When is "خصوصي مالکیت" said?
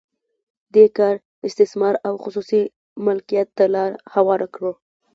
2.23-3.47